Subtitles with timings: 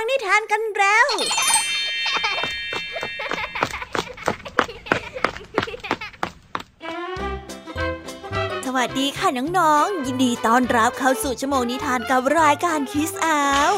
[0.00, 1.06] ฟังนิทานกันแล้ว
[8.66, 13.72] สวัสดีค่ะน้องๆ ยินดีต้อนรับเข้าสู่ชั่วโมงนิทานกับรายการคิสอาว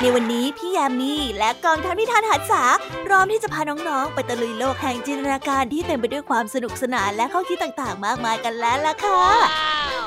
[0.00, 2.64] ในวันนี้พี่ยามีและกองทัพนิทานหันษา
[3.06, 9.22] พร้อมที่จะพาน้องๆ ไปตะลุยโลกแห่งจินตนาการที่เต็มไปด้วยความสนุกสนานและข้อคิดต่างๆ มากมายกันแล้วล่ะค่ะ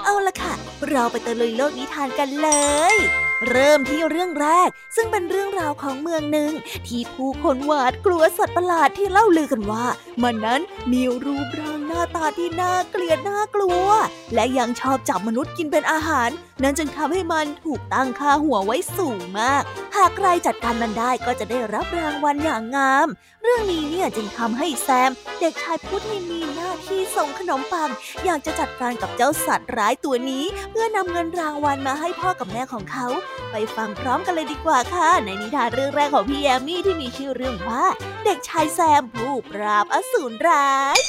[0.06, 0.54] เอาล่ะค่ะ
[0.90, 2.50] เราไปตะลุยโลกนิทานกันเล
[2.96, 2.98] ย
[3.50, 6.52] เริ่มที่เรื่องแรก ซึ่งเป็นเรื่องราวของเมืองหนึ่ง
[6.88, 9.86] ที่ผู้คนหวาดกลัวสัตว์ประหลาดที่เล่าลือกันว่า
[10.24, 13.88] มันนั้นมีรูปร่างหน้าตาที่น่าเกลียดน่ากลัว
[14.34, 16.30] และยังชอบจับมนุษย์กินเป็นอาหาร
[16.64, 19.64] นั่นจึงทำให้มันถูกตั้งค่าหัวไว้สูงมาก
[19.96, 23.08] หากใครจัดการมันได้ก็จะได้รับรางวัลอย่างงาม
[23.44, 27.90] เรื่องนี้เนี่ยจึงทำให้แซม เด็กชายผู้ที่มีหน้าที่ส่งขนมปัง
[28.26, 33.08] อยากจะจัดการกับเจ้าสัตว์ร้ายตัวนี้ เพื่อนำเงินรางวัลมาให้พ่อกับแม่ของเขา
[33.52, 37.86] ไปฟังพร้อมกันเลยดีกว่าค่ะ ในนิทานเรื่องแรกของพี่แยมมี่ที่มีชื่อเรื่องว่า
[38.26, 41.00] เด็กชายแซมผู้ปราบอสูรร้าย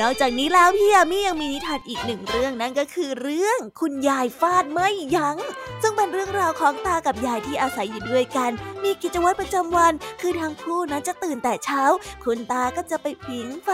[0.00, 5.36] นอกจากนี้แล้วพี่ยามียังมีนิทานอีกหนึ่งเรื่องนั่นก็คือเรื่องคุณยายฟาดไม่ยัง้ง
[5.82, 8.50] ซึ่งเป็นเรื่องราวของตากับยายที่อาศัยอยู่ด้วยกัน
[8.84, 11.82] มีกิจวัตรประจำวัน คือทั้งคู่นั้นจะตื่นแต่เช้า
[12.24, 13.70] คุณตาก็จะไปผิงไฟ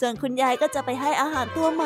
[0.00, 1.84] ส่วนคุณยายก็จะไปให้อาหารตัวไหม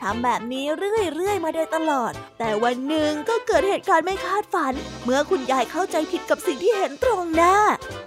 [0.00, 4.72] ทำแบบนี้เรื่อยๆมาโดยตลอด แต่วันหนึ่งก็เกิดเหตุการณ์ไม่คาดฝัน
[5.04, 7.54] เมื่อคุณยายเข้าใจผิดกับสิ่งที่เห็นตรงหน้า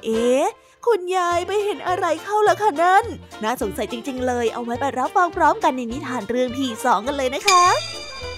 [0.06, 0.48] เอ๊ะ
[0.88, 3.06] คุณยายไปเห็นอะไรเข้าล่ะคะนั่น
[3.44, 7.64] น่าสงสัยจริง ๆ เลย เอาไว้ไปรับฟังพร้อมกันในนิทานเรื่องที่สองกันเลยนะคะ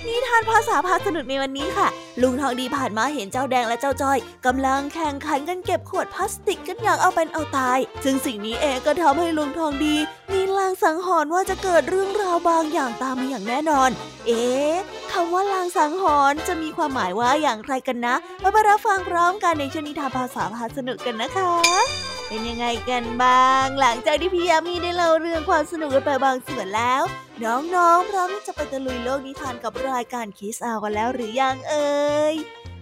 [0.07, 1.87] นิทานภาษาพาสนุกในวันนี้ค่ะ
[2.21, 9.95] ลุงทองดีผ่านมาเห็นเจ้าแดงและเจ้าจ้อยกำลังแข่งขันกันเก็บขวดพลาสติกกันอย่างเอาเป็นเอาตาย ซึ่งสิ่งนี้เองก็ทำให้ลุงทองดี
[10.33, 13.89] มีลางสังหรณ์ว่าจะเกิดเรื่องราวบางอย่างตามมาอย่างแน่นอน
[14.27, 14.75] เอ๊ะ
[15.11, 27.03] คำว่าลางสังหรณ์จะมีความหมายว่าอย่างไรกันนะ มาไปรับฟังพร้อมกันในชนิทานภาษาพาสนุกกันนะคะ เป็นยังไงกันบ้าง หลังจากที่พี่ยามีได้เล่าเรื่องความสนุกกันไปบางส่วนแล้ว
[27.43, 32.35] น้องๆพร้อมที่จะไปตะลุยโลกนิทานกับรายการคิสอากันแล้วหรือยังเอ่ย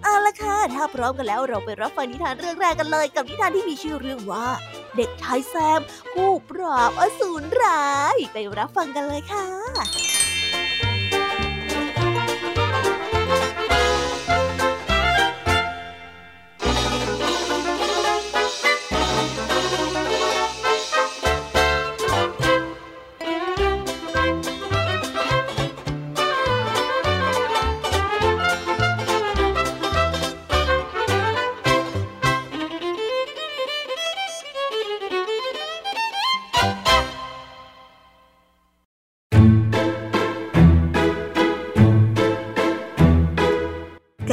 [0.03, 4.47] เอาละค่ะถ้าพร้อมกันแล้วเราไปรับฟังนิทานเรื่องแรกกันเลย กับนิทานที่มีชื่อเรื่องว่า
[4.95, 5.79] เด็กชายแซม
[6.13, 9.47] ผู้ปราบอสูรร้าย ไปรับฟังกันเลยค่ะ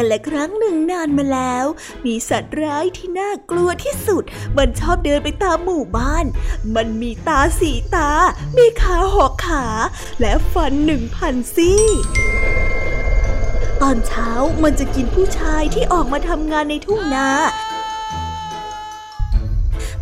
[0.04, 1.66] นและครั้งหนึ่งนานมาแล้ว
[2.06, 4.22] มีสัตว์ร้ายที่น่ากลัวที่สุด
[4.56, 6.24] มันชอบเดินไปตามหมู่บ้าน
[6.74, 8.10] มันมีตาสีตา
[8.56, 9.66] มีขาหอกขา
[10.20, 11.84] และฟันหนึ่งพันซี่
[13.82, 14.30] ตอนเช้า
[14.62, 17.28] มันจะกินผู้ชายที่ออกมาทำงานในทุ่งนา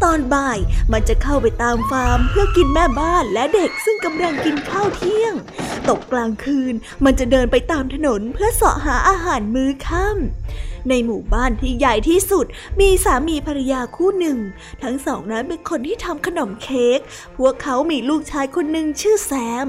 [0.02, 0.58] ตอนบ่าย
[0.92, 5.34] มันจะเข้าไปตามฟาร์มเพื่อกินแม่บ้านและเด็กซึ่งกำลังกินข้าวเที่ยง
[5.88, 6.74] ตกกลางคืน
[7.04, 12.46] มันจะเดินไปตามถนนเพื่อเสาะหาอาหารมื้อค่ำในหมู่บ้านที่ใหญ่ที่สุด
[12.80, 14.38] มีสามีภรรยาคู่หนึ่ง
[14.82, 17.00] ทั้งสองนั้นเป็นคนที่ทำขนมเค้ก
[17.36, 19.32] พวกเขามีลูกชายคนหนึ่งชื่อแซ
[19.64, 19.66] ม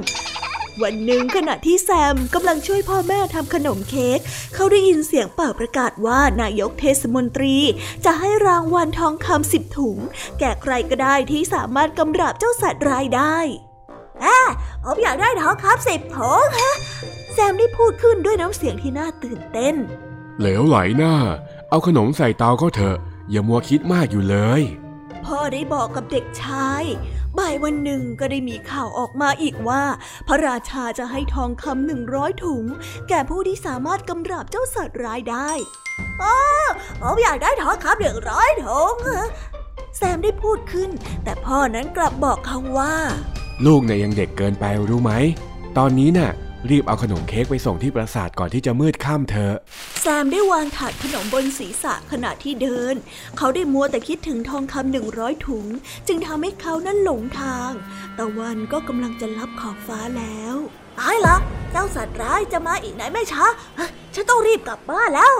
[0.81, 4.19] วันหนึ่งขณะที่แซมกำลังช่วยพ่อแม่ทำขนมเค้ก
[4.53, 7.57] เขาได้ยินเสียงเป่าประกาศว่านายกเทศมนตรี
[8.05, 9.97] จะให้รางวัลทองคำสิบถุง
[10.39, 13.37] แก่ใครก็ได้ที่สามารถกำราบเจ้าสัตว์รายได้
[14.23, 14.37] อ่
[14.83, 16.75] ผมอยากได้ทองคำสิบถุงฮะ
[17.33, 19.75] แซมได้พูดขึ้นด้วยน้ำเสียงที่น่าตื่นเต้น
[20.39, 21.15] เหลวไหลหน้า
[21.69, 22.97] เอาขนมใส่เตาก็เถอะ
[23.31, 24.61] อย่ามัวคิดมากอยู่เลย
[25.25, 26.83] พ่อได้บอกกับเด็กชาย
[27.37, 29.83] บ่ายวันหนึ่งก็ได้มีข่าวออกมาอีกว่า
[30.27, 32.65] พระราชาจะให้ทองคำหนึ่งร้อยถุง
[33.09, 35.51] แก่ผู้ที่สามารถกำราบเจ้าสัตว์ร้ายได้
[36.21, 36.35] อ๋อ
[37.01, 38.95] ผมอยากได้ทองคำหนึ่งร้อยถุง
[39.97, 40.89] แซมได้พูดขึ้น
[41.23, 42.95] แต่พ่อนั้นกลับบอกเขาว่า
[43.65, 45.11] ลูกเนี่ยยังเด็กเกินไปรู้ไหม
[45.77, 46.31] ตอนนี้น่ะ
[46.69, 49.53] รีบเอาขนมเค้กไปส่งที่ปราสาทก่อนที่จะมืดค่ำเธอ
[50.01, 52.95] แซมได้วางถาดขนมบนศีรษะขณะที่เดิน
[53.37, 55.65] เขาได้มัวแต่คิดถึงทองคำหนึ่งร้อยถุง
[56.07, 57.71] จึงทำให้เขานั้นหลงทาง
[58.17, 60.55] ตะวันก็กำลังจะลับขอบฟ้าแล้ว
[60.99, 61.35] ตายละ
[61.71, 63.45] เจ้าสัตว์ร้ายจะมาอีกไหนไม่ช้า
[64.13, 65.33] ฉันต้องรีบกลับบ้านแล้ว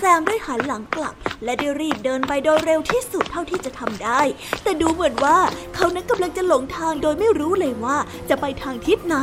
[0.00, 1.14] แซมได้หันหลังกลับ
[1.44, 4.20] และได้รีบเดินไปโดยเร็วที่สุดเท่าที่จะทำได้
[4.62, 5.38] แต่ดูเหมือนว่า
[5.74, 7.96] เขานั้นกำลังจะหลงทางโดยไม่รู้เลยว่า
[8.28, 9.16] จะไปทางทิศไหน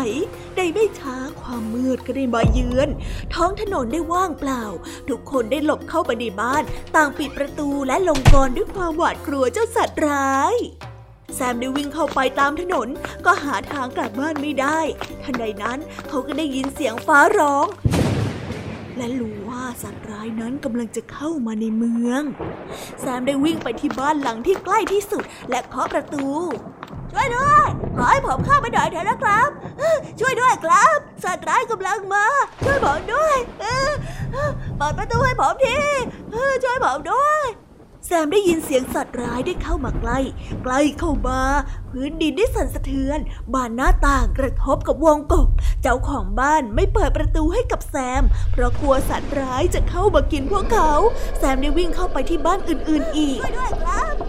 [0.57, 2.89] ได้ไม่ช้าความมืดก็ได้มาเยือน
[3.33, 4.63] ท้องถนนได้ว่างเปล่า
[5.09, 6.63] ทุกคนได้หลบเข้าไปในบ้าน
[6.95, 10.55] ต่างปิดประตูและลงกรด้วยความหวาดกลัวเจ้าสัตว์ร้าย
[11.35, 12.87] แซมได้วิ่งเข้าไปตามถนน
[13.25, 14.79] ก็หาทางกลับบ้านไม่ได้
[15.23, 15.79] ทันใดนั้น
[16.09, 17.67] เขาก็ได้ยินเสียงฟ้าร้อง
[18.97, 22.23] และรู้ว่าสัตว์ร้ายนั้นกำลังจะเข้ามาในเมือง
[22.99, 26.27] แซมได้วิ่งไปที่บ้านหลังที่ใกล้ที่สุด และเคาะประตู
[27.11, 29.49] ช่วยด้วย ขอให้ผมเข้าไปหน่อยเถอะนะครับ
[30.19, 32.25] ช่วยด้วยครับ สัตว์ร้ายกำลังมา
[32.65, 33.37] ช่วยผมด้วย
[34.77, 35.77] เปิดประตูให้ผมที
[36.63, 37.43] ช่วยผมด้วย
[38.05, 40.19] แซมได้ยินเสียงสัตว์ร้ายได้เข้ามาใกล้
[40.63, 41.41] ใกล้เข้ามา
[41.89, 43.19] พื้นดินได้สั่นสะเทือน
[43.53, 45.47] บานหน้าต่างกระทบกับวงกบ
[45.81, 50.93] เจ้าของบ้านไม่เปิดประตูให้กับแซม เพราะกลัวสัตว์ร้ายจะเข้ามากินพวกเขา
[51.37, 53.39] แซมได้วิ่งเข้าไปที่บ้านอื่นๆอีก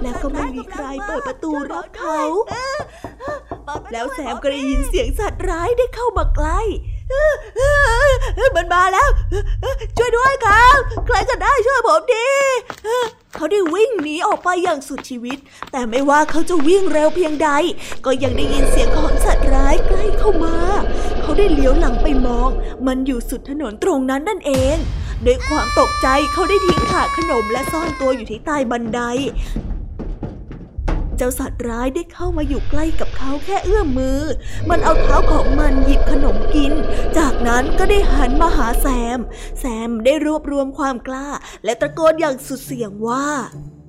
[0.03, 2.21] แล้วก็ไม่มีใครเปิดประตูรับเขา
[3.93, 6.61] แล้วแซมก็ได้ยินเสียงสัตว์ร้ายได้เข้ามาใกล้
[8.57, 9.09] มันมาแล้ว
[9.97, 12.27] ช่วยด้วยครับ ใครก็ได้ช่วยผมที
[13.35, 15.39] เขาได้วิ่งหนีออกไปอย่างสุดชีวิต
[15.73, 17.51] แต่ไม่ว่าเขาจะวิ่งเร็วเพียงใด
[18.05, 20.57] ก็ยังได้ยินเสียงของสัตว์ร้ายใกล้เข้ามา
[21.23, 22.51] เขาได้เลี้ยวหลังไปมอง
[22.87, 24.77] มันอยู่สุดถนนตรงนั้นนั่นเอง
[25.27, 29.01] ด้วยความตกใจเขาได้ทิ้งถาดขนมและซ่อนตัวอยู่ที่ใต้บันได
[31.19, 34.21] เจ้าสัตว์ร้ายได้เข้ามาอยู่ใกล้กับเขาแค่เอื้อมมือ
[34.69, 36.73] มันเอาเท้าของมันหยิบขนมกิน
[37.19, 39.19] จากนั้นก็ได้หันมาหาแซม
[39.61, 41.29] แซมได้รวบรวมความกล้า
[41.65, 43.27] และตะโกนอย่างสุดเสียงว่า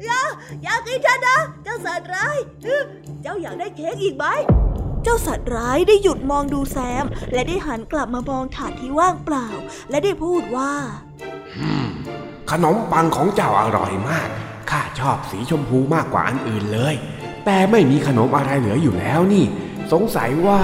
[0.05, 0.21] อย่า
[0.63, 2.37] อย่ากินฉันนะเจ้าสัตว์ร้าย
[3.21, 4.25] เจ้าอยากได้เค้กอีกไหม
[5.03, 9.47] เจ้าสัตว์ร้ายได้หยุดมองดูแซม และได้หันกลับมามองถาดที่ว่างเปล่า
[9.89, 10.73] และได้พูดว่า
[12.51, 14.29] ขนมปังของเจ้าอร่อยมาก
[14.71, 16.95] ข้าชอบสีชมพูมากกว่าอันอื่นเลย
[17.45, 19.45] แต่ไม่มีขนมอะไรเหลืออยู่แล้วนี่
[19.91, 20.61] สงสัยว่า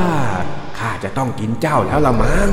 [0.77, 2.49] ข้าจะต้องกินเจ้าแล้วละมั้ง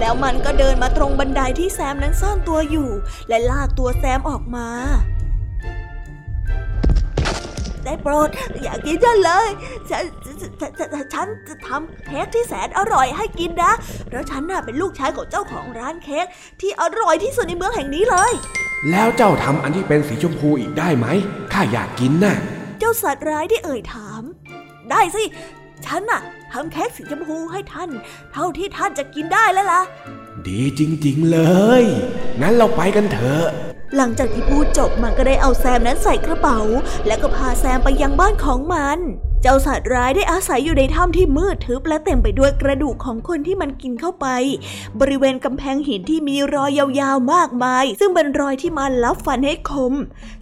[0.00, 2.88] แล้วมันก็เดินมาตรงบันไดที่แซมนั้นซ่อนตัวอยู่
[3.28, 4.68] และลากตัวแซมออกมา
[7.84, 8.28] ได้โปรด
[8.62, 9.48] อย่ากินฉันเลย
[9.90, 10.04] ฉัน
[11.12, 13.72] ฉันจะทำเค้กที่แสนอร่อยให้กินนะ
[14.08, 16.26] เพราะฉันน่ะเป็นลูกชายของเจ้าของร้านเค้ก
[16.60, 18.32] ที่อร่อยที่สุดในเมืองแห่งนี้เลย
[18.90, 21.06] แล้วเจ้าทำอันที่เป็นสีชมพูอีกได้ไหม
[21.52, 22.36] ข้าอยากกินน่ะ
[22.78, 24.22] เจ้าสัตว์ร้ายที่เอ่ยถาม
[24.90, 25.24] ได้สิ
[25.86, 26.20] ฉันน่ะ
[26.52, 27.90] ทำเค้กสีชมพูให้ท่าน
[28.32, 29.82] เท่าที่ท่านจะกินได้แล้วล่ะ
[30.46, 31.38] ดีจริง ๆ เล
[31.80, 31.82] ย
[32.40, 33.44] งั้นเราไปกันเถอะ
[33.96, 36.60] หลังจากที่พูดจบมันก็ได้เอาแซมนั้นใส่กระเป๋า
[37.06, 38.98] แล้วก็พาแซมไปยังบ้านของมัน
[39.42, 44.26] เจ้าสัตว์ร้ายได้อาศัยอยู่ในถ้ำที่มืดทึบและเต็มไปด้วยกระดูกของคนที่มันกินเข้าไป
[45.00, 49.94] บริเวณกำแพงหินที่มีรอยยาวๆมากมาย ซึ่งเป็นรอยที่มันลับฟันให้คม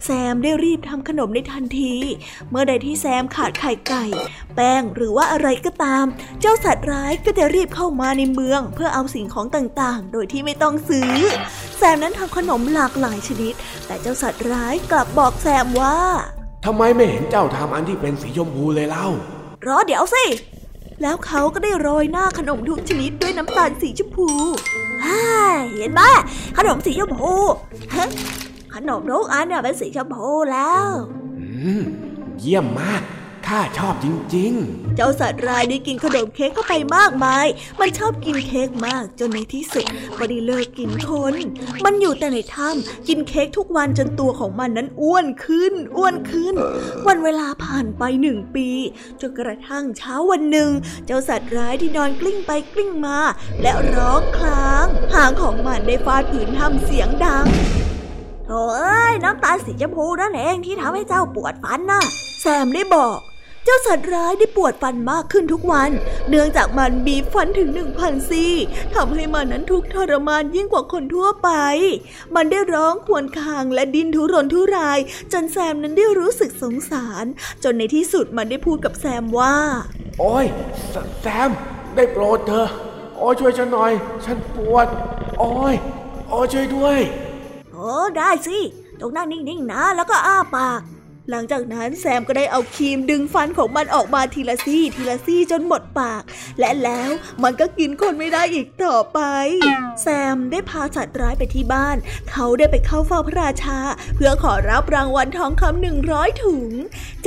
[0.05, 1.95] แซมได้รีบทำขนมในทันที
[2.49, 4.05] เมื่อใดที่แซมขาดไข่ไก่
[4.55, 6.05] แป้งหรือว่าอะไรก็ตาม
[6.41, 11.11] เจ้าสัตว์ร้ายก็จะรีบเข้ามาในเมือง เพื่อเอาสิ่งของต่างๆ โดยที่ไม่ต้องซื้อ
[11.77, 13.53] แซมนั้นทำขนมหลากหลายชนิด
[13.85, 15.99] แต่เจ้าสัตว์ร้ายกลับบอกแซมว่า
[16.65, 19.07] ทำไมไม่เห็นเจ้าทำอันที่เป็นสีชมพูเลยเล่า
[19.67, 20.25] รอเดี๋ยวสิ
[21.01, 24.27] แล้วเขาก็ได้โรยหน้าขนมทุกชนิดด้วยน้ำตาลสีชมพู
[25.03, 25.21] ฮ่า
[25.75, 26.01] เห็นไหม
[26.57, 27.33] ขนมสีชมพู
[28.73, 30.87] ขนมทุกอันเนี่ยเป็นสีชมพูแล้ว
[32.39, 33.01] เยี่ยมมาก
[33.47, 37.47] ข้าชอบจริงๆ เจ้าสัตว์รายได้กินขนมเค้กเข้าไปมากมาย
[37.79, 39.85] มันชอบกินเค้กมากจนในที่สุด
[40.17, 41.33] ก็ได้เลิกกินคน
[41.85, 46.53] มันอยู่แต่ในถ้ำกินเค้กทุกวันจนตัวของมันนั้นอ้วนขึ้น อ้วนขึ้น
[47.07, 48.69] วันเวลาผ่านไปหนึ่งปี
[49.21, 50.69] จนกระทั่งเช้าวันหนึ่ง
[51.05, 53.19] เจ้าสัตว์ร้ายที่นอนกลิ้งไปกลิ้งมา
[53.61, 57.45] และร้องคลางหางของมันได้ฟาดผืนถ้ำเสียงดัง
[58.49, 58.65] โอ้
[59.11, 62.03] ยน้ำตาลสีชมพูนั่นเองที่ทำให้เจ้าปวดฟันน่ะ
[62.41, 63.19] แซมได้บอก
[63.67, 65.91] เจ้าสัตว์ร้ายได้ปวดฟันมากขึ้นทุกวัน
[66.29, 68.53] เนื่องจากมันบีบฟันถึงหนึ่งพันซี่
[68.95, 71.49] ทำให้มันนั้นทุกทรมานยิ่งกว่าคนทั่วไป
[72.35, 74.99] มันได้ร้องครวญคางและดิ้นทุรนทุราย
[75.31, 77.25] จนแซมนั้นได้รู้สึกสงสาร
[77.63, 79.55] จนในที่สุดมันได้พูดกับแซมว่า
[80.19, 80.45] โอ้ย
[81.21, 81.49] แซม
[81.95, 82.67] ได้โปรดเธอ
[83.17, 83.91] โอ้ช่วยฉันหน่อย
[84.25, 84.87] ฉันปวด
[85.39, 85.75] โอ้ย
[86.29, 86.99] โอ้ช่วยด้วย
[87.73, 88.57] โอ้ได้สิ
[88.99, 90.81] ตรงนั่งนิ่งๆนะ แล้วก็อ้าปาก
[91.31, 96.23] หลังจากนั้นแซมก็ได้เอาครีมดึงฟันของมันออกมาทีละซี่ทีละซี่จนหมดปาก
[96.59, 97.09] และแล้ว
[97.43, 99.19] มันก็กินคนไม่ได้อีกต่อไป
[100.01, 101.97] แซมได้พาสัตว์ร้ายไปที่บ้าน
[102.31, 103.79] เขาได้ไปเข้าเฝ้าพระราชา
[104.15, 106.71] เพื่อขอรับรางวัลทองคำหนึ่งร้อยถุง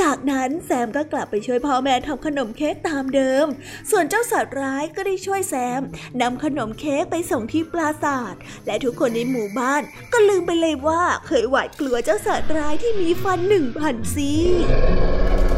[0.01, 3.47] จากนั้นแซมก็กลับไปช่วยพ่อแม่ทำขนมเค้กตามเดิม
[3.91, 5.81] ส่วนเจ้าสัตว์ร้ายก็ได้ช่วยแซม
[6.23, 8.35] นำขนมเค้กไปส่งที่ปราสาท
[8.67, 15.58] และทุกคนในหมู่บ้าน ก็ลืมไปเลยว่าเคยหวาดกลัวเจ้าสัตว์ร้ายที่มีฟันหนึ่งพันซี่ห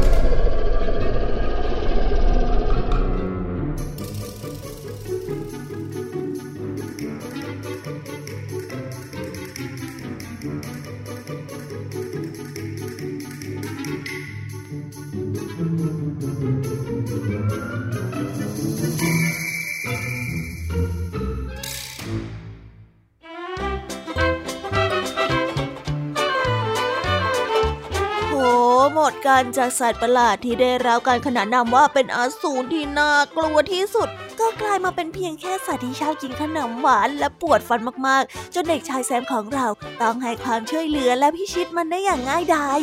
[29.41, 39.67] ดการจากสัตว์ประหลาดที่ได้รับการขนานนามว่าเป็นอสูรที่น่ากลัวที่สุด ก็กลายมาเป็นเพียงแค่สัตว์ที่ชอบกินขนมหวานและปวดฟันมากๆ จนเด็กชายแซมของเรา
[40.01, 42.79] ต้องให้ความช่วยเหลือและพิชิตมันได้อย่างง่ายดาย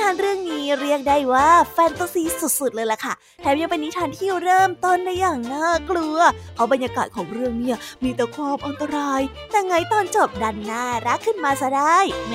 [0.00, 2.22] ทานเรื่องนี้เรียกได้ว่าแฟนตาซี
[2.60, 6.18] สุดๆเลยล่ะค่ะ แถมยังเป็นนิทานที่เริ่มต้นได้อย่างน่ากลัว
[6.54, 12.34] เพราะบรรยากาศของเรื่องเนี่ยมีแต่ความอันตราย แต่ไงตอนจบดันน่ารักขึ้นมาซะได้ แหม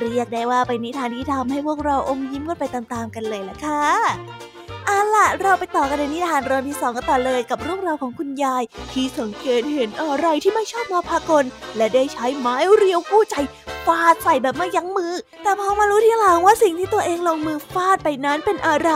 [0.00, 3.84] เรียกได้ว่าเป็นนิทานที่ทำให้พวกเราอมยิ้มกันไปตามๆกันเลยล่ะค่ะ
[4.86, 11.44] เอาล่ะ เราไปต่อกันในนิทานเรื่องที่สองกันต่อเลยกับเรื่องราวของคุณยาย ที่สังเกตเห็นอะไรที่ไม่ชอบมาพากล
[11.76, 13.34] และได้ใช้ไม้เรียวกู้ใจ
[13.88, 18.90] ฟาดใส่แบบไม่ยั้งมือ แต่พอมารู้ทีหลังว่าสิ่งที่ตัวเองลงมือฟาดไปนั้นเป็นอะไร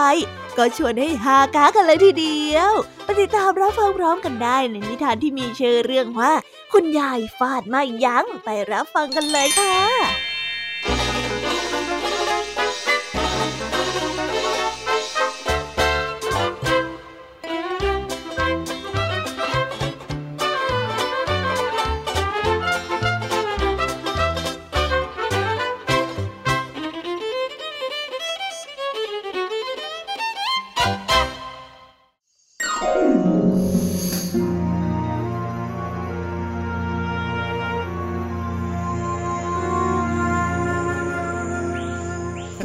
[0.57, 2.73] ก็ชวนให้ฮากากันเลยทีเดียว
[3.05, 6.33] ไปติดตามรับฟังพร้อมกันได้ในนิทานที่มีชื่อเรื่องว่า
[6.73, 11.12] คุณยายฟาดไม่ยั้งไปรับฟังกันเลยค่ะ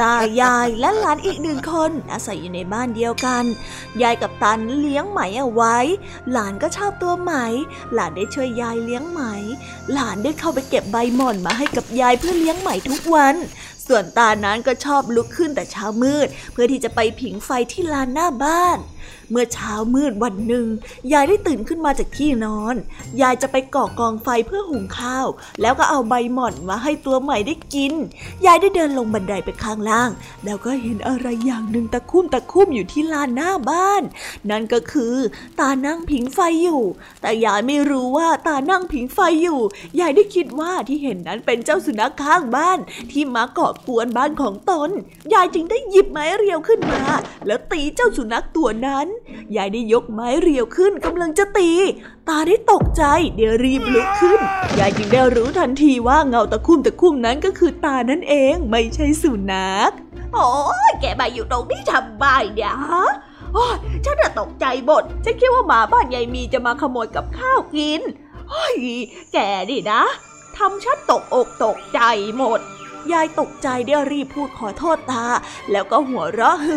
[0.01, 3.43] ตายายและหลานอีกหนึ่งคนอาศัยอยู่ในบ้านเดียวกัน
[4.01, 5.77] ยายกับตันเลี้ยงไหมเอาไว้
[6.31, 7.33] หลานก็ชอบตัวไหม
[7.93, 9.21] หลานได้ช่วยยายเลี้ยงไหม
[9.93, 13.35] หลานได้เข้าไปเก็บใบหม่อนมาให้กับยายเพื่อเลี้ยงไหมทุกวัน
[13.87, 18.77] ส่วนตานั้นก็ชอบลุกขึ้นแต่เช้ามืด เพื่อที่จะไปผิงไฟที่ลานหน้าบ้าน
[19.31, 20.65] เมื่อเช้ามืดวันหนึ่ง
[21.13, 22.75] ยายได้ตื่นขึ้นมาจากที่นอน
[23.21, 25.27] ยายจะไปก่อกองไฟเพื่อหุงข้าว
[25.61, 27.93] แล้วก็เอาใบหม่อนมาให้ตัวใหม่ได้กิน
[28.45, 30.09] ยายได้เดินลงบันไดไปข้างล่าง
[30.45, 34.03] แล้วก็เห็นอะไรอย่างหนึ่งตะคุ่มตะคุ่มอยู่ที่ลานหน้าบ้าน
[34.49, 35.15] นั่นก็คือ
[35.59, 36.81] ตานั่งผิงไฟอยู่
[37.21, 39.59] แต่ยายไม่รู้ว่าตานั่งผิงไฟอยู่
[39.99, 42.79] ยายได้คิดว่าที่เห็นนั้นเป็นเจ้าสุนัขข้างบ้าน
[43.11, 44.89] ที่มาเกาะกวนบ้านของตน
[45.33, 47.01] ยายจึงได้หยิบไม้เรียวขึ้นมา
[47.47, 48.96] แล้วตีเจ้าสุนัขตัวนั้น
[49.55, 51.71] ยายได้ยกไม้เรียวขึ้นกำลังจะตี
[52.29, 53.03] ตาได้ตกใจ
[53.35, 54.39] เดี๋ยวรีบลุกขึ้น
[54.79, 59.91] ยายจึงได้รู้ทันทีว่าเงาตะคุ่มตะคุ่มนั้นก็คือตานั่นเองไม่ใช่สุนัข
[60.33, 60.49] โอ้
[60.89, 63.05] ยแกมาอยู่ตรงนี้ทำไมเนี่ยฮะ
[63.53, 63.75] โอ้ย
[64.05, 68.01] ฉันตกใจหมดฉันคิดว่าหมาบ้านยายมีจะมาขโมยกับข้าวกิน
[68.49, 68.77] โอ้ย
[69.33, 69.37] แก
[69.69, 70.01] ดินะ
[70.57, 71.99] ทำฉันตกอกตกใจ
[72.37, 72.59] หมด
[73.11, 75.25] ยายตกใจได้รีบพูดขอโทษตา
[75.71, 76.75] แล้วก็หัวเราะฮึ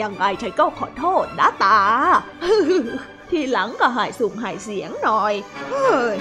[0.00, 1.78] ยังไงฉันก็ขอโทษนะตา
[3.30, 5.34] ทีหลังก็หายสุ่มหายเสียงหน่อย
[5.70, 6.16] เฮ้ย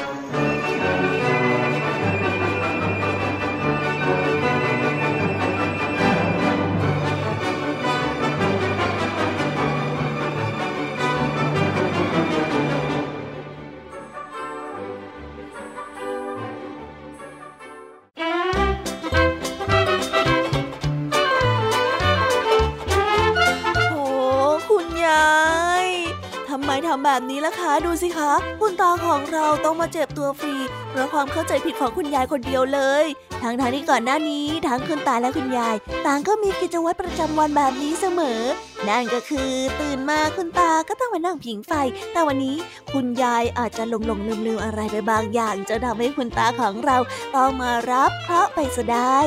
[27.19, 30.55] แบบนี้ล่ะคะดูสิคะ คุณตาของเราต้องมาเจ็บตัวฟรี
[30.91, 33.05] เพราะความเข้าใจผิดของคุณยายคนเดียวเลย
[33.43, 38.41] ทั้งทางที่ก่อนหน้านี้ทั้งคุณตาและคุณยาย ต่างก็มีกิจวัตรประจำวันแบบนี้เสมอ
[38.89, 41.73] นั่นก็คือตื่นมาคุณตาก็ต้องมานั่งผิงไฟ
[42.11, 42.55] แต่วันนี้
[42.93, 46.97] คุณยายอาจจะหลงหลงลืมลืมอะไรไปบางอย่างจะทำให้คุณตาของเรา
[47.35, 49.17] ต้องมารับเคราะห์ไปซะได้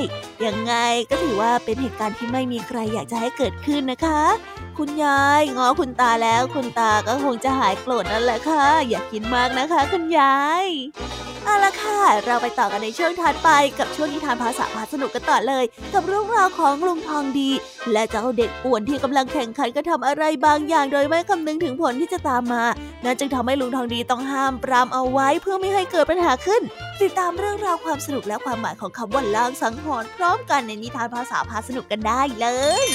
[0.44, 0.74] ยังไง
[1.10, 4.20] ก็ถือว่าเป็นเหตุการณ์ที่ไม่มีใครอยากจะให้เกิดขึ้นนะคะ
[4.78, 10.66] คุณยายง้อคุณตาแล้วคุณตาก็คงจะหายโกรธนั่นแหละค่ะ อย่าคิดมากนะคะ คุณยาย
[11.44, 15.64] เอาละค่ะ เราไปต่อกันในช่วงถัดไปกับช่วงนิทานภาษาพาสนุกกันต่อเลย
[15.94, 17.50] กับเรื่องราวของลุงทองดี
[17.92, 22.64] และเจ้าเด็กป่วนที่กำลังแข่งขันกระทำอะไรบางอย่างโดยไม่คำนึงถึงผลที่จะตามมา
[23.04, 26.62] นั่นจึงทำให้ลุงทองดีต้องห้ามปรามเอาไว้เพื่อไม่ให้เกิดปัญหาขึ้น
[27.02, 32.46] ติดตามเรื่องราวความสนุกและความหมายของคำว่าลางสังหรณ์พร้อมกันในนิทานภาษาพาสนุกกันได้เล
[32.84, 32.86] ย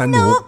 [0.00, 0.38] สนุก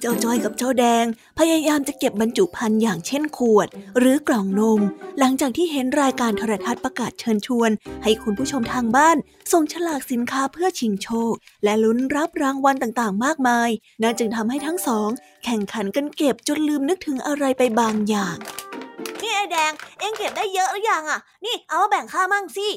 [0.00, 1.04] เจ้าจ้อยกับเจ้าแดง
[1.38, 4.80] พยายามจะเก็บบรรจุภัณฑ์อย่างเช่นขวด หรือกล่องนม
[5.18, 7.70] หลังจากที่เห็นรายการโทรทัศน์ประกาศเชิญชวน
[8.02, 9.16] ให้คุณผู้ชมทางบ้าน
[9.52, 11.32] ส่งฉลากสินค้าเพื่อชิงโชค
[11.64, 13.70] และลุ้นรับรางวัลต่างๆ มากมาย
[14.02, 15.08] นั่นจึงทำให้ทั้งสอง
[15.44, 18.36] แข่งขันกันเก็บจนลืมนึกถึงอะไรไปบางอย่าง
[19.52, 22.68] แดง เอ็งเก็บได้เยอะหรือยังอะ นี่เอามาแบ่งข้ามั่งสิ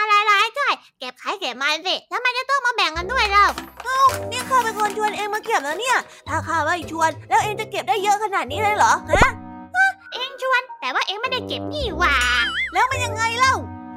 [0.00, 3.44] อะไรอะไรจ้อยเก็บใครเก็บมันสิทำไมจะต้องมาแบ่งกันด้วยเรา
[3.84, 9.28] เอ้านี่ข้าเป็นคนชวนเองมาเก็บแล้วเนี่ย ถ้าข้าไม่ชวน แล้วเองจะเก็บได้เยอะขนาดนี้เลยเหรอฮะ
[10.14, 12.16] เองชวน แต่ว่าเองไม่ได้เก็บนี่หว่า
[12.72, 13.54] แล้วมันยังไงเล่า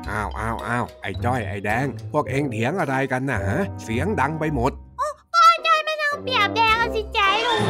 [0.10, 4.72] อ้าวอ้าวอ้าวไอ้จ้อยไอ้แดง พวกเองเถียงอะไรกันนะฮะเสียงดังไปหมด
[5.34, 7.62] ก็จ้อยไม่ต้องเปรียบแดงสิใจลูก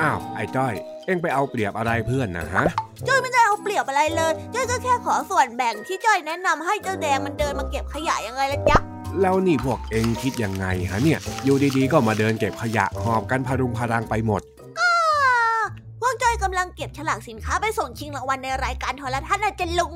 [0.00, 0.74] อ้าวไอ้จ้อย
[1.06, 2.64] เองไปเอาเปรียบอะไรเพื่อนนะฮะ
[3.08, 8.78] จ้อยไม่ได้ เอาเปรียบอะไรเลยจ้อยก็แค่ขอส่วนแบ่งที่จ้อยแนะนำให้เจ้าแดงมันเดินมาเก็บขยะยังไงล่ะจ๊ะ
[9.20, 14.42] แล้วนี่พวกเองคิดยังไงฮะเนี่ย อยู่ดีๆก็มาเดินเก็บขยะหอบกันพารุงพารังไปหมด
[14.78, 14.90] ก็
[16.00, 19.94] พวกจ้อยกำลังเก็บฉลากสินค้าไปส่งชิงรางวัลในรายการโทรทัศน์นะจะลุง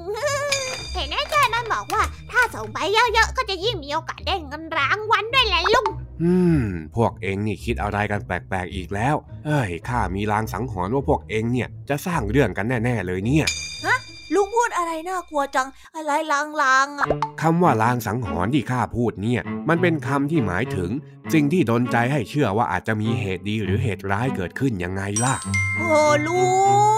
[0.94, 5.86] เห็นไอ้จ้อยมันบอกว่า ถ้าส่งไปเยอะๆก็จะยิ่งมีโอกาสได้เงินรางวัลด้วยแหละลุง
[6.22, 6.62] อืม
[6.96, 13.46] พวกเองนี่คิดอะไรกันแปลกๆอีกแล้ว เอ้ย ข้ามีลางสังหรณ์ว่าพวกเองเนี่ยจะสร้างเรื่องกันแน่ ๆ เลยเนี่ย
[13.84, 13.96] ฮะ
[14.34, 17.06] ลุงพูดอะไรน่ากลัวจัง อะไรลางๆอะ
[17.42, 20.90] คำว่าลางสังหรณ์ที่ข้าพูดเนี่ย มันเป็นคำที่หมายถึง
[21.34, 25.34] สิ่งที่ดนใจให้เชื่อว่าอาจจะมีเหตุดีหรือเหตุร้ายเกิดขึ้นยังไงล่ะ
[25.78, 26.42] โอ้ลุ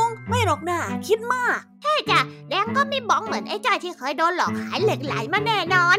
[0.04, 5.96] ง ไม่หรอกนะคิดมาก ใช่จ้ะแดงก็ไม่บ้องเหมือนไอ้จ้อยที่เคยโดนหลอกขายเหล็กไหลมาแน่นอน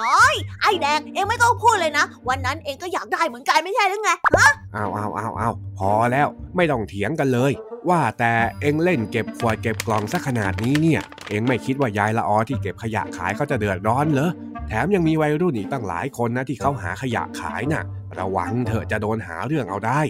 [0.00, 7.52] น้อย ไอ้แดงเองไม่ต้องพูดเลยนะ วันนั้นเองก็อยากได้เหมือนกันไม่ใช่หรือไงฮะอ้าวอ้าวอ้าวอ้าวพอแล้วไม่ต้องเถียงกันเลย
[7.90, 14.30] ว่าแต่เองเล่นเก็บขวดเก็บกล่องซะขนาดนี้เนี่ย เองไม่คิดว่ายายละออที่เก็บขยะขายเขาจะเดือดร้อนเหรอ
[14.68, 17.82] แถมยังมีวัยรุ่นอีกตั้งหลายคนนะที่เขาหาขยะขายน่ะ
[18.18, 20.00] ระวังเถอะจะโดนหาเรื่องเอาได้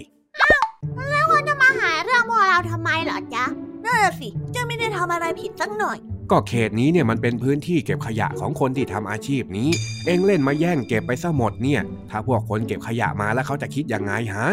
[1.11, 3.45] แล้วคนจะมาหาเรื่องพวกเราทำไมเหรอจ๊ะ
[3.83, 5.97] นั่นสิเจ้าไม่ได้ทำอะไรผิดสักหน่อย
[6.31, 9.69] ก็เขตนี้เนี่ยมันเป็นพื้นที่เก็บขยะของคนที่ทำอาชีพนี้
[10.05, 14.47] เองเล่นมาแย่งเก็บไปซะหมดเนี่ย ถ้าพวกคนเก็บขยะมาแล้วเขาจะคิดยังไงฮะ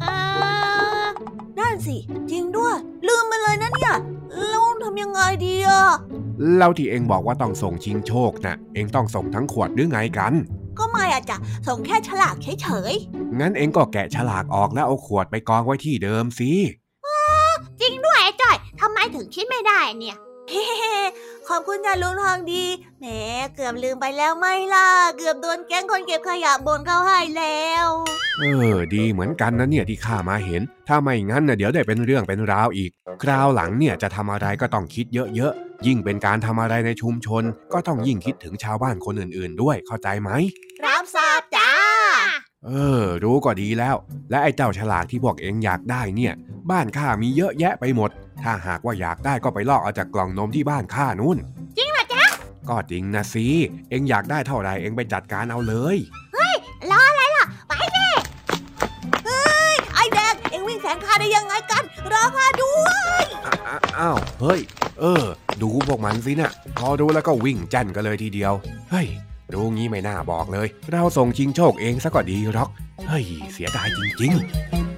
[0.00, 0.06] เอ
[1.04, 1.08] อ
[1.58, 1.96] นั่นสิ
[2.30, 2.76] จริงด้วย
[3.08, 3.94] ลืมไปเลยนะเนี่ย
[4.36, 5.84] แล้วทำยังไงดีอะ
[6.56, 10.32] เล่าที่เองบอกว่าต้องส่งชิงโชคนะ่ะเองต้องส่งทั้งขวดหรือไงกัน
[10.78, 11.36] ก็ไม่อะจ้ะ
[11.68, 16.50] ส่งแค่ฉลากเฉยๆงั้นเองก็แกะฉลากออกแล้วเอาขวดไปกองไว้ที่เดิมสิ
[17.80, 20.27] จริงด้วยไอ้จ้อยทำไมถึงคิดไม่ได้เนี่ยเฮ้
[21.48, 22.64] ขอบคุณจ้าลุงทองดี
[23.00, 23.06] แหม
[23.54, 27.86] เกือบลืมไปแล้วไม่ล่ะ เกือบโดนแก๊งคนเก็บขยะบนเข้าให้แล้ว
[28.38, 32.90] เออ ดีเหมือนกันนะเนี่ยที่ข้ามาเห็น ถ้าไม่งั้นนะเดี๋ยวได้เป็นเรื่องเป็นราวอีก
[33.22, 40.30] คราวหลังเนี่ยจะทำอะไรก็ต้องคิดเยอะๆ ยิ่งเป็นการทำอะไรในชุมชน ก็ต้องยิ่งคิดถึงชาวบ้านคนอื่นๆ ด้วย เข้าใจไหม
[42.66, 42.70] เอ
[43.02, 43.96] อ รู้ก็ดีแล้ว
[44.30, 46.32] และไอ้เจ้าฉลากที่พวกเองอยากได้เนี่ย
[46.70, 48.10] บ้านข้ามีเยอะแยะไปหมด
[48.42, 51.38] ถ้าหากว่าอยากได้ก็ไปลอกเอาจากกล่องนมที่บ้านข้านู่น
[51.76, 52.24] จริงเหรอจ๊ะ
[52.68, 53.46] ก็จริงนะสิ
[53.90, 55.96] เอ็งอยากได้เท่าไรเอ็งไปจัดการเอาเลย
[56.34, 56.54] เฮ้ย
[56.90, 58.06] รออะไรล่ะ ไปสิ
[59.26, 59.42] เฮ้
[59.72, 62.88] ย ไอแดงเอ็งวิ่งแสงข้าได้ยังไงกัน รอข้าด้ว
[63.22, 63.24] ย
[63.98, 64.60] อ้าวเฮ้ย
[65.00, 65.24] เออ
[65.62, 68.52] ดูพวกมันสินะพอดูแล้วก็วิ่งจันกันเลยทีเดียว
[68.90, 69.06] เฮ้ย
[69.52, 72.68] ดูงี้ไม่น่าบอกเลย เราส่งชิงโชคเองซะก็ดีหรอก
[73.08, 74.32] เฮ้ย เสียดายจริง
[74.72, 74.97] ๆ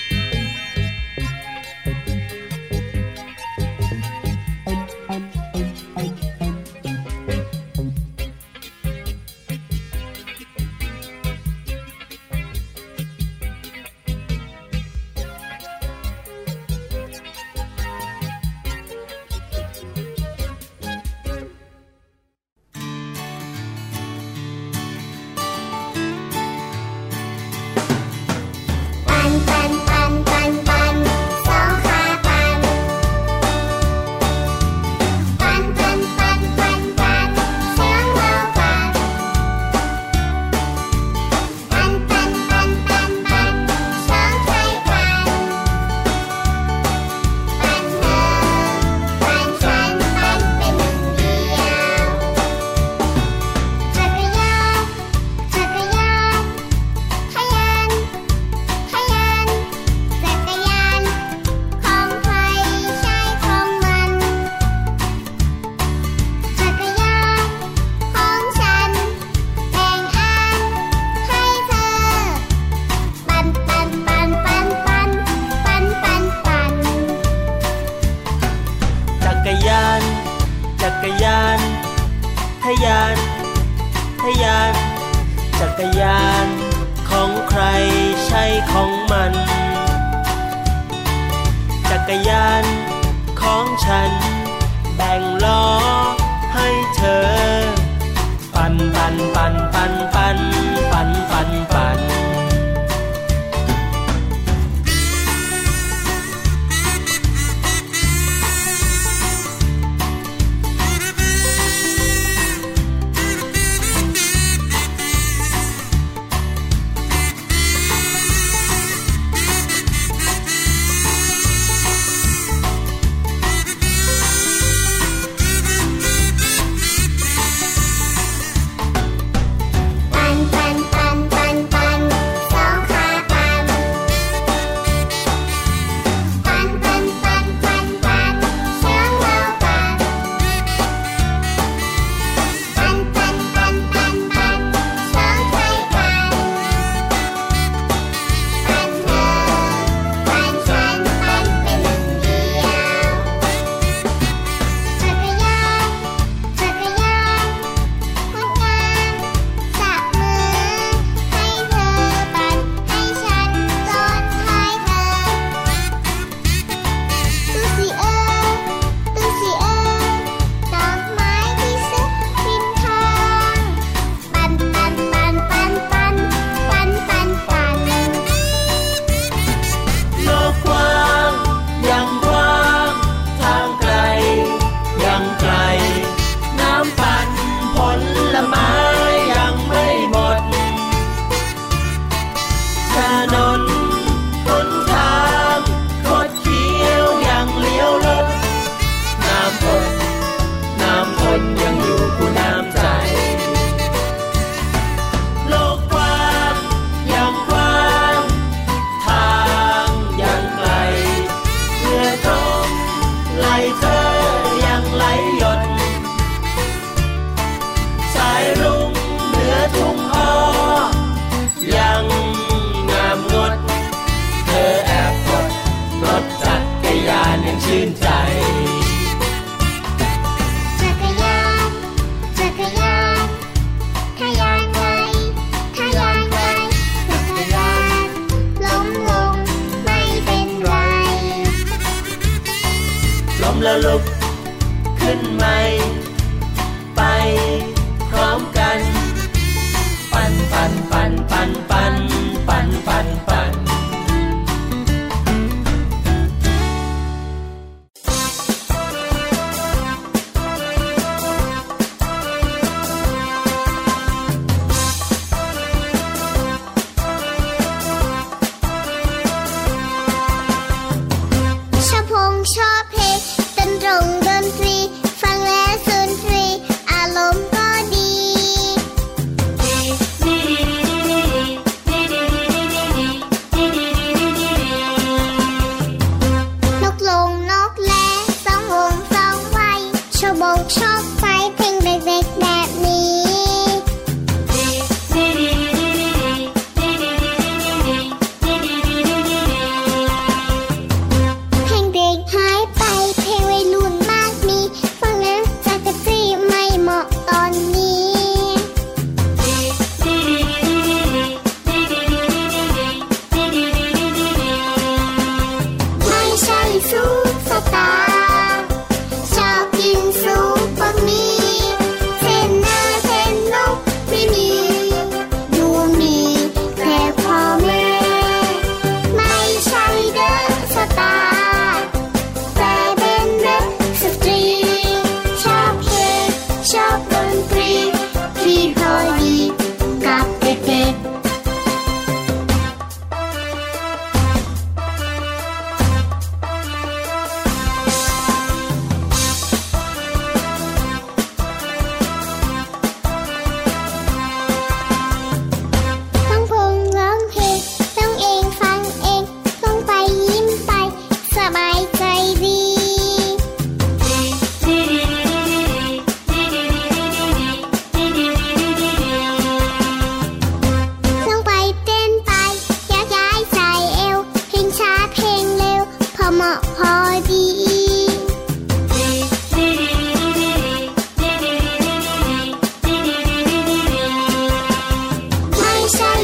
[227.71, 228.00] Austin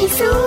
[0.07, 0.46] Jesús.